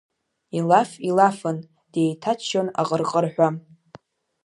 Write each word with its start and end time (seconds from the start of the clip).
Илаф 0.57 0.91
илафын, 1.09 1.57
деиҭаччон 1.93 2.67
аҟырҟырҳәа. 2.81 3.47